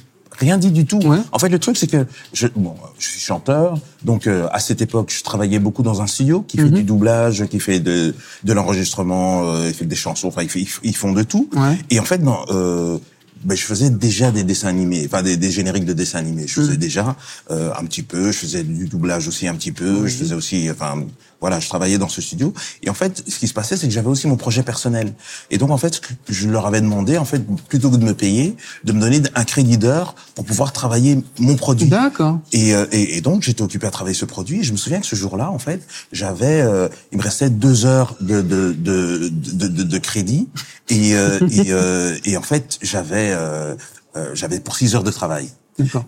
[0.44, 1.00] rien dit du tout.
[1.00, 1.18] Ouais.
[1.32, 4.82] En fait, le truc, c'est que je, bon, je suis chanteur, donc euh, à cette
[4.82, 6.72] époque, je travaillais beaucoup dans un studio qui fait Mhm.
[6.82, 10.96] du doublage, qui fait de, de l'enregistrement, euh, il fait des chansons, enfin, ils, ils
[10.96, 11.50] font de tout.
[11.56, 11.78] Ouais.
[11.90, 12.98] Et en fait, non, euh,
[13.44, 16.46] ben, je faisais déjà des dessins animés, enfin des, des génériques de dessins animés.
[16.48, 17.16] Je faisais déjà
[17.52, 20.70] euh, un petit peu, je faisais du doublage aussi un petit peu, je faisais aussi,
[20.72, 21.04] enfin
[21.44, 22.54] voilà, je travaillais dans ce studio.
[22.84, 25.08] Et en fait, ce qui se passait, c'est que j'avais aussi mon projet personnel.
[25.52, 25.96] Et donc en fait,
[26.30, 29.44] je leur avais demandé, en fait, plutôt que de me payer, de me donner un
[29.44, 31.90] crédit d'heure pour pouvoir travailler mon produit.
[31.90, 32.40] D'accord.
[32.54, 34.62] Et, euh, et, et donc j'étais occupé à travailler ce produit.
[34.62, 35.82] Et je me souviens que ce jour-là, en fait,
[36.14, 40.48] j'avais, euh, il me restait deux heures de de de de, de, de crédit.
[40.88, 43.76] Et euh, et, euh, et en fait, j'avais euh,
[44.16, 45.50] euh, j'avais pour six heures de travail.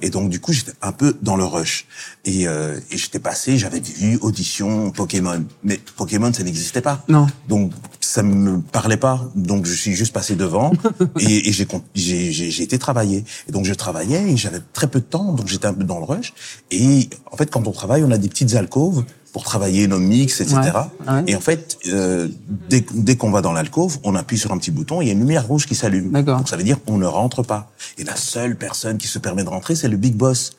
[0.02, 1.88] Et donc du coup, j'étais un peu dans le rush.
[2.26, 7.04] Et, euh, et j'étais passé, j'avais vu audition Pokémon, mais Pokémon ça n'existait pas.
[7.08, 7.28] Non.
[7.48, 9.30] Donc ça me parlait pas.
[9.36, 10.72] Donc je suis juste passé devant
[11.20, 13.24] et, et j'ai j'ai j'ai été travailler.
[13.48, 16.00] Et donc je travaillais et j'avais très peu de temps, donc j'étais un peu dans
[16.00, 16.34] le rush.
[16.72, 19.04] Et en fait, quand on travaille, on a des petites alcôves
[19.36, 20.56] pour travailler nos mix, etc.
[20.56, 21.24] Ouais, ouais.
[21.28, 22.30] Et en fait, euh,
[22.70, 25.12] dès, dès qu'on va dans l'alcôve, on appuie sur un petit bouton, il y a
[25.12, 26.10] une lumière rouge qui s'allume.
[26.24, 27.70] Donc ça veut dire on ne rentre pas.
[27.98, 30.52] Et la seule personne qui se permet de rentrer, c'est le big boss.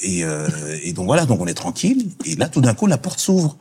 [0.00, 0.46] Et, euh,
[0.84, 2.08] et donc voilà, donc on est tranquille.
[2.24, 3.56] Et là, tout d'un coup, la porte s'ouvre.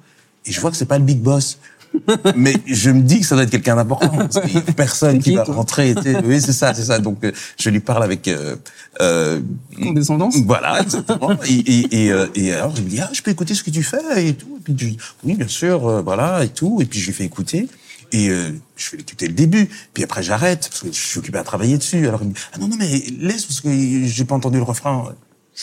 [0.46, 1.58] et je vois que c'est pas le big boss.
[2.36, 4.10] mais je me dis que ça doit être quelqu'un d'important.
[4.10, 5.92] parce qu'il y a Personne qui, qui, va rentrer.
[5.92, 7.00] et tu sais, Oui, c'est ça, c'est ça.
[7.00, 8.56] Donc, euh, je lui parle avec euh,
[9.02, 9.42] euh,
[9.82, 11.32] Condescendance voilà, exactement.
[11.46, 13.70] et, et, et, euh, et alors, je me dis, ah, je peux écouter ce que
[13.70, 14.58] tu fais et tout.
[14.60, 16.80] Et puis, je dis, oui, bien sûr, euh, voilà, et tout.
[16.82, 17.68] Et puis, je lui fais écouter.
[18.12, 19.70] Et euh, je fais écouter le début.
[19.94, 22.08] Puis après, j'arrête, parce que je suis occupé à travailler dessus.
[22.08, 23.70] Alors, il me dit, ah non, non, mais laisse, parce que
[24.06, 25.16] j'ai pas entendu le refrain.
[25.56, 25.62] Je,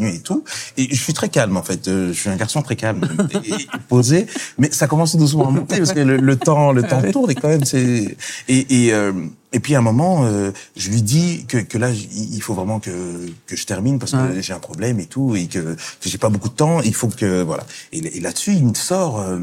[0.00, 0.44] et tout.
[0.76, 1.88] Et je suis très calme, en fait.
[1.88, 3.00] Euh, Je suis un garçon très calme
[3.44, 4.26] et, posé.
[4.58, 7.34] Mais ça commence doucement à monter, parce que le, le temps le temps tourne et
[7.34, 8.16] quand même, c'est...
[8.48, 9.12] Et, et, euh,
[9.52, 12.78] et puis à un moment, euh, je lui dis que, que là, il faut vraiment
[12.78, 12.90] que,
[13.46, 14.42] que je termine parce que Ouais.
[14.42, 16.80] j'ai un problème et tout et que, que j'ai pas beaucoup de temps.
[16.82, 17.64] Il faut que voilà.
[17.92, 19.20] Et, et là-dessus, il me sort.
[19.20, 19.40] euh,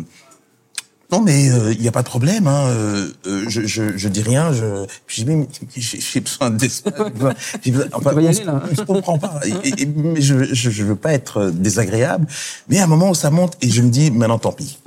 [1.12, 2.48] non mais euh, il y a pas de problème.
[2.48, 4.52] Hein, euh, euh, je, je, je dis rien.
[4.52, 5.26] Je, j'ai
[5.82, 6.94] j'ai besoin d'espace.
[7.64, 8.62] J'ai besoin- enfin, on aller, se- là.
[8.72, 9.40] on se comprend pas.
[9.46, 12.28] Et, et- et- mais je, je je veux pas être euh, désagréable.
[12.68, 14.80] Mais à un moment où ça monte et je me dis maintenant tant pis.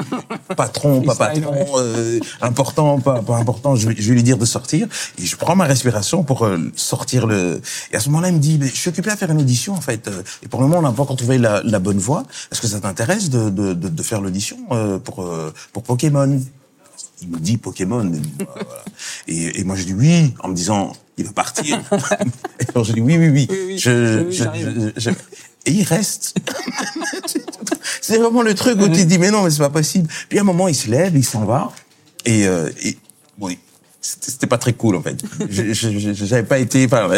[0.56, 3.74] Patron, pas patron, euh, important, pas, pas important.
[3.76, 7.26] Je je vais lui dire de sortir et je prends ma respiration pour euh, sortir
[7.26, 7.62] le.
[7.92, 9.72] Et à ce moment-là, il me dit mais je suis occupé à faire une audition
[9.74, 10.06] en fait.
[10.08, 12.24] euh, Et pour le moment, on n'a pas encore trouvé la, la bonne voie.
[12.52, 16.09] Est-ce que ça t'intéresse de, de, de, de faire l'audition euh, pour euh, pour Pokémon
[17.22, 18.10] il me dit Pokémon.
[19.28, 21.80] Et, moi, je dis oui, en me disant, il va partir.
[22.60, 23.46] et alors, je dis oui, oui, oui.
[23.50, 24.92] Oui, oui, Je, oui, je- j'arrive.
[24.96, 25.10] je- je-
[25.66, 26.36] et il reste.
[28.00, 30.08] c'est vraiment le truc où tu te dis, mais non, mais c'est pas possible.
[30.28, 31.70] Puis à un moment, il se lève, il s'en va.
[32.24, 32.96] Et, euh, et
[33.38, 33.50] bon,
[34.00, 35.22] c'était pas très cool en fait.
[35.50, 36.86] J'avais pas été.
[36.86, 37.08] Enfin,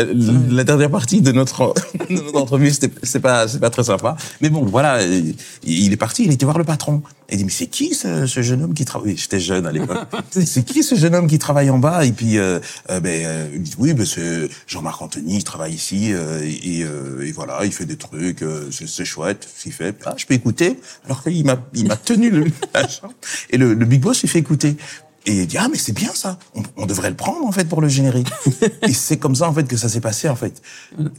[0.51, 1.75] la, dernière partie de notre
[2.11, 4.17] de notre entrevue, c'était c'est pas c'est pas très sympa.
[4.41, 5.01] Mais bon, voilà,
[5.63, 6.25] il, est parti.
[6.25, 7.03] Il était voir le patron.
[7.31, 9.17] Il dit mais c'est qui ce, ce jeune homme qui travaille?
[9.17, 9.97] J'étais jeune à l'époque.
[10.31, 12.05] c'est qui ce jeune homme qui travaille en bas?
[12.05, 12.59] Et puis euh,
[12.91, 16.79] euh, ben euh, il dit oui, ben c'est Jean-Marc Anthony, il travaille ici euh, et,
[16.79, 19.95] et, euh, et voilà, il fait des trucs, euh, c'est chouette, ce qu'il fait.
[20.05, 20.81] Ah, je peux écouter?
[21.05, 22.47] Alors qu'il m'a il m'a tenu le.
[23.51, 24.77] Et le, le big boss, il fait écouter.
[25.25, 27.69] Et il dit ah mais c'est bien ça, on, on devrait le prendre en fait
[27.69, 28.29] pour le générique.
[28.83, 30.61] et c'est comme ça en fait que ça s'est passé en fait.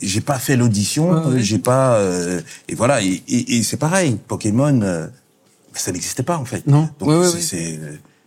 [0.01, 1.41] J'ai pas fait l'audition, Ouais, ouais.
[1.43, 4.17] j'ai pas euh, et voilà et, et, et c'est pareil.
[4.27, 5.07] Pokémon, euh,
[5.73, 6.67] ça n'existait pas en fait.
[6.67, 6.89] Non.
[6.99, 7.79] Donc Ouais, c'est-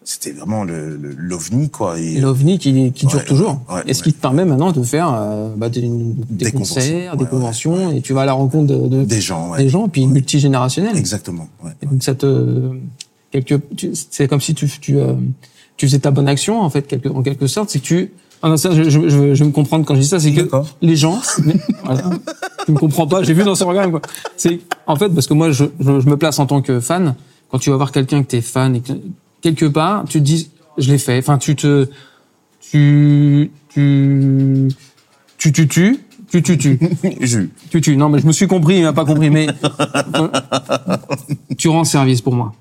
[0.09, 1.99] c'était vraiment le l'ovni quoi.
[1.99, 3.61] Et, l'OVNI qui, qui dure toujours.
[3.87, 7.27] et ce qui te permet maintenant de faire euh, bah, des, des, Des concerts, des
[7.27, 10.97] conventions, et tu vas à la rencontre de, de- des gens, des gens, puis multigénérationnel.
[10.97, 11.49] Exactement.
[11.83, 12.71] Et donc ça te
[13.33, 13.61] quelque
[14.11, 15.15] c'est comme si tu tu euh,
[15.77, 18.13] tu faisais ta bonne action en fait quelque en quelque sorte c'est que tu
[18.43, 20.49] ah non, ça, je, je, je, je me comprendre quand je dis ça, c'est que
[20.83, 22.11] les gens, mais, voilà,
[22.65, 24.03] tu me comprends pas, j'ai vu dans ce regard, quoi.
[24.37, 27.15] C'est, en fait, parce que moi, je, je, je me place en tant que fan,
[27.51, 28.93] quand tu vas voir quelqu'un que t'es fan et que,
[29.41, 31.89] quelque part, tu te dis, je l'ai fait, enfin, tu te,
[32.61, 34.69] tu, tu,
[35.39, 35.99] tu, tu, tu, tu,
[36.59, 36.79] tu,
[37.19, 39.47] tu, tu, tu, non, mais je me suis compris, il m'a pas compris, mais,
[41.57, 42.53] tu rends service pour moi.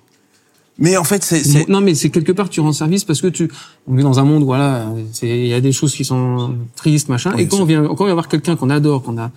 [0.78, 3.28] Mais en fait, c'est c'est- Non, mais c'est quelque part tu rends service parce que
[3.28, 3.50] tu
[3.88, 7.08] on vit dans un monde voilà, c'est il y a des choses qui sont tristes
[7.08, 9.32] machin Oui, et quand on vient quand on vient voir quelqu'un qu'on adore, qu'on a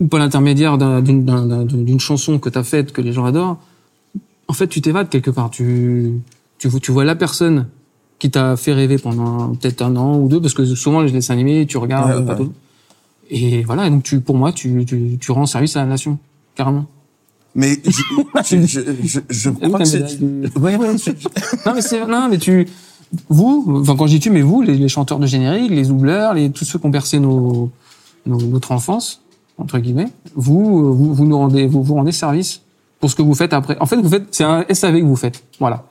[0.00, 3.12] ou par l'intermédiaire d'un- d'une d'un- d'un- d'une chanson que tu as faite que les
[3.12, 3.56] gens adorent,
[4.46, 6.12] en fait tu t'évades quelque part, tu
[6.58, 7.66] tu tu vois la personne
[8.20, 11.34] qui t'a fait rêver pendant peut-être un an ou deux parce que souvent les dessins
[11.34, 12.38] animés, tu regardes Ouais, pas ouais.
[12.46, 12.52] tout.
[13.30, 16.18] Et voilà, et donc tu pour moi tu tu, tu rends service à la nation
[16.54, 16.86] carrément.
[17.54, 20.02] Mais je, je, je, je, je crois que c'est
[20.58, 20.94] ouais ouais.
[21.66, 22.68] Non mais c'est non mais tu
[23.30, 26.34] vous enfin quand je dis tu mais vous les, les chanteurs de générique les doubleurs
[26.34, 27.70] les tous ceux qui ont bercé nos,
[28.26, 29.22] nos- notre enfance
[29.56, 32.60] entre guillemets vous vous vous nous rendez vous vous rendez service
[33.00, 33.76] pour ce que vous faites après.
[33.80, 35.42] En fait vous faites c'est un SAV que vous faites.
[35.58, 35.84] Voilà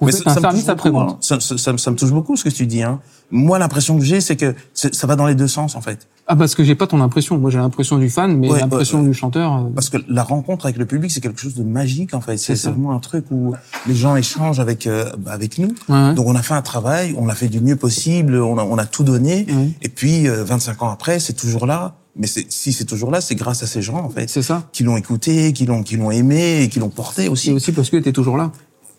[0.00, 1.16] vous faites un ça me service hein.
[1.20, 2.82] Ça, ça, ça me- ça me touche beaucoup ce que tu dis.
[2.82, 3.00] Hein.
[3.30, 6.06] Moi, l'impression que j'ai, c'est que ça va dans les deux sens en fait.
[6.26, 9.02] ah parce que j'ai pas ton impression moi j'ai l'impression du fan mais Ouais, l'impression
[9.02, 12.14] du chanteur euh, Parce que la rencontre avec le public, c'est quelque chose de magique
[12.14, 12.36] en fait.
[12.38, 13.54] C'est vraiment un truc où
[13.86, 15.72] les gens échangent avec euh, bah, avec nous.
[15.88, 16.14] Ouais.
[16.14, 18.78] Donc on a fait un travail, on l'a fait du mieux possible, on a, on
[18.78, 19.46] a tout donné.
[19.48, 19.70] Ouais.
[19.82, 21.96] Et puis euh, 25 ans après, c'est toujours là.
[22.16, 24.82] Mais si c'est toujours là, c'est grâce à ces gens en fait, c'est ça qui
[24.82, 27.52] l'ont écouté, qui l'ont qui l'ont aimé, et qui l'ont porté aussi.
[27.52, 28.50] aussi parce que t'es toujours là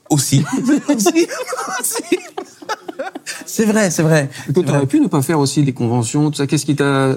[0.09, 0.43] Aussi.
[0.89, 1.27] aussi.
[1.79, 2.19] Aussi.
[3.45, 4.29] c'est vrai, c'est vrai.
[4.53, 7.15] Toi t'aurais pu ne pas faire aussi des conventions tout ça qu'est-ce qui t'a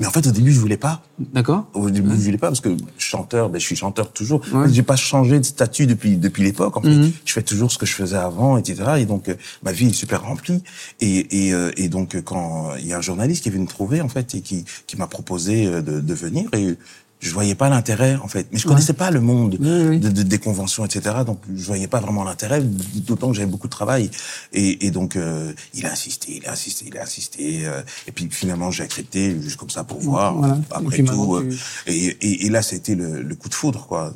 [0.00, 1.02] Mais en fait, au début, je voulais pas.
[1.18, 4.40] d'accord Au début, je voulais pas parce que chanteur, ben, je suis chanteur toujours.
[4.52, 4.66] Ouais.
[4.72, 6.76] J'ai pas changé de statut depuis depuis l'époque.
[6.76, 7.12] En fait, Mhm.
[7.24, 8.82] je fais toujours ce que je faisais avant, etc.
[8.98, 10.62] Et donc, euh, ma vie est super remplie.
[11.00, 13.64] Et et, euh, et donc, euh, quand il y a un journaliste qui est venu
[13.64, 16.74] me trouver, en fait, et qui qui m'a proposé de, de venir, et
[17.24, 18.46] je voyais pas l'intérêt en fait.
[18.52, 19.98] Mais je connaissais pas le monde Oui, oui.
[19.98, 21.16] de, de- des conventions, etc.
[21.26, 24.10] Donc je voyais pas vraiment l'intérêt, d'autant que j'avais beaucoup de travail.
[24.52, 27.66] Et, et donc euh, il a insisté, il a insisté, il a insisté.
[27.66, 30.34] euh, et puis finalement j'ai accepté juste comme ça pour voir.
[30.34, 30.54] Voilà.
[30.56, 31.50] Et Après maintenant, tout, euh,
[31.86, 34.12] et, et, et là c'était le, le coup de foudre quoi.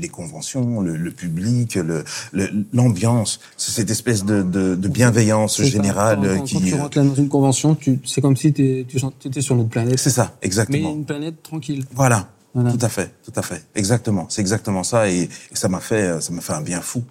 [0.00, 5.62] Les conventions, le, le public, le- le- l'ambiance, c'est cette espèce de, de, de bienveillance
[5.62, 6.60] générale Quand, euh, quand qui.
[6.60, 9.98] tu euh, rentres dans une convention, tu, c'est comme si tu étais sur notre planète.
[9.98, 10.92] C'est ça, Mais exactement.
[10.92, 11.84] une planète tranquille.
[11.94, 12.01] Voilà.
[12.02, 12.26] Voilà.
[12.52, 14.26] Tout à fait, tout à fait, exactement.
[14.28, 17.04] C'est exactement ça, et, et ça m'a fait, euh, ça m'a fait un bien fou.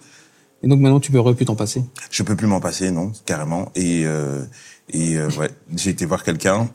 [0.62, 1.82] Et donc maintenant, tu peux plus t'en passer?
[2.10, 3.72] Je peux plus m'en passer, non, carrément.
[3.74, 4.44] Et euh,
[4.90, 6.68] et euh, ouais, j'ai été voir quelqu'un.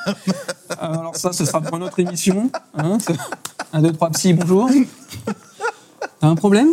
[0.80, 2.50] Alors ça, ce sera pour une autre émission.
[2.78, 2.96] Hein
[3.74, 4.70] un, deux, trois, psy, bonjour.
[6.24, 6.68] T'as un problème?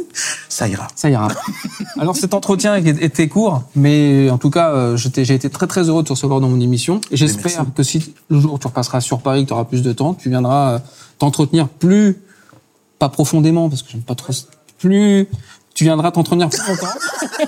[0.48, 0.88] Ça ira.
[0.96, 1.28] Ça ira.
[2.00, 6.04] Alors cet entretien était court, mais en tout cas, euh, j'ai été très très heureux
[6.04, 7.02] de te recevoir dans mon émission.
[7.12, 9.82] Et j'espère que si le jour où tu repasseras sur Paris, que tu auras plus
[9.82, 10.80] de temps, tu viendras euh,
[11.20, 12.16] t'entretenir plus,
[12.98, 14.32] pas profondément, parce que j'aime pas trop,
[14.80, 15.28] plus,
[15.74, 16.88] tu viendras t'entretenir plus longtemps.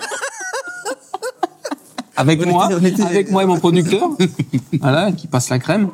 [2.18, 4.10] avec On moi, était- on était- avec moi et mon producteur,
[4.82, 5.88] voilà, qui passe la crème.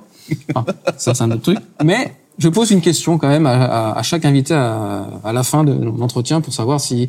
[0.56, 0.65] Enfin,
[0.98, 1.60] ça c'est un autre truc.
[1.84, 5.43] Mais je pose une question quand même à, à- à chaque invité à, à la
[5.43, 7.08] fin de l'entretien pour savoir si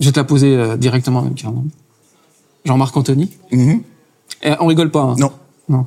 [0.00, 1.64] je vais te la poser euh, directement carrément.
[2.64, 3.30] Jean-Marc Anthony.
[3.50, 3.82] Mhm.
[4.42, 5.02] Et on rigole pas.
[5.02, 5.16] hein.
[5.18, 5.32] Non.
[5.68, 5.86] Non.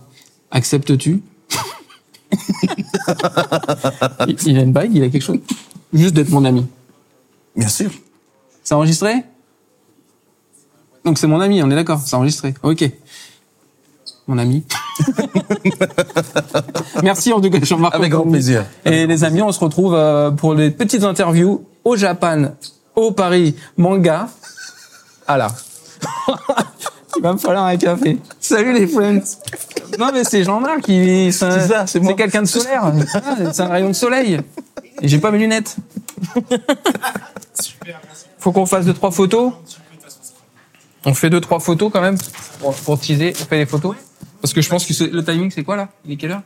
[0.51, 1.21] Acceptes-tu
[4.27, 5.39] il, il a une bague, il a quelque chose.
[5.93, 6.65] Juste d'être mon ami.
[7.55, 7.91] Bien sûr.
[8.63, 9.23] C'est enregistré?
[11.03, 12.53] Donc c'est mon ami, on est d'accord, c'est enregistré.
[12.63, 12.89] Ok.
[14.27, 14.63] Mon ami.
[17.03, 17.95] Merci en tout cas, Jean-Marc.
[17.95, 18.65] Avec grand plaisir.
[18.85, 22.53] Et les amis, on se retrouve euh, pour les petites interviews au Japan,
[22.95, 24.27] au Paris Manga.
[25.27, 25.47] Ah là.
[27.17, 28.19] Il va me falloir un café.
[28.39, 29.21] Salut les friends.
[29.97, 32.91] Non mais c'est Jean-Marc qui c'est ça, c'est c'est quelqu'un de solaire.
[33.53, 34.41] C'est un rayon de soleil.
[35.01, 35.77] Et j'ai pas mes lunettes.
[38.39, 39.53] Faut qu'on fasse deux trois photos.
[41.05, 42.17] On fait deux trois photos quand même
[42.59, 43.33] pour, pour teaser.
[43.41, 43.95] On fait les photos
[44.41, 45.89] parce que je pense que c'est- le timing c'est quoi là?
[46.05, 46.41] Il est quelle heure?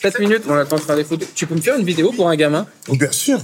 [0.00, 1.28] 7 minutes, on attend de faire des photos.
[1.34, 2.66] Tu peux me faire une vidéo pour un gamin?
[2.90, 3.38] Bien sûr.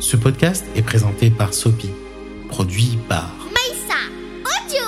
[0.00, 1.90] Ce podcast est présenté par Sopi,
[2.48, 4.00] produit par, Maïssa
[4.66, 4.84] Audio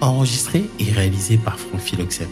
[0.00, 2.28] enregistré et réalisé par Franck Philoxène.